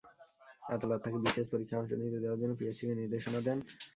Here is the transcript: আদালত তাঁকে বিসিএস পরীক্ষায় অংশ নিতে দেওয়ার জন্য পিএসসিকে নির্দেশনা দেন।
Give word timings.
আদালত 0.69 0.99
তাঁকে 1.03 1.19
বিসিএস 1.23 1.47
পরীক্ষায় 1.53 1.79
অংশ 1.81 1.91
নিতে 2.01 2.19
দেওয়ার 2.23 2.39
জন্য 2.41 2.53
পিএসসিকে 2.59 2.93
নির্দেশনা 2.99 3.39
দেন। 3.47 3.57